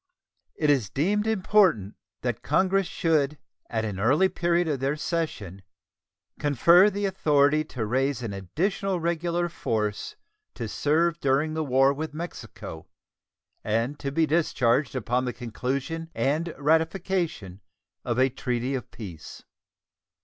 [0.55, 1.93] It is deemed important
[2.23, 3.37] that Congress should
[3.69, 5.61] at an early period of their session
[6.39, 10.15] confer the authority to raise an additional regular force
[10.55, 12.87] to serve during the war with Mexico
[13.63, 17.61] and to be discharged upon the conclusion and ratification
[18.03, 19.43] of a treaty of peace.